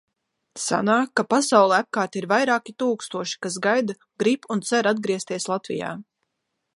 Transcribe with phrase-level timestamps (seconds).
[0.61, 5.93] Sanāk, ka pasaulē apkārt ir vairāki tūkstoši, kas gaida, grib un cer atgriezties Latvijā.